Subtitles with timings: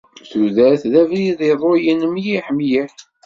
[0.29, 2.93] Tudert d abrid iḍulen mliḥ mliḥ.